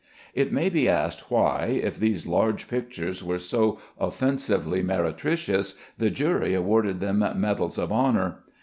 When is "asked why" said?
0.89-1.79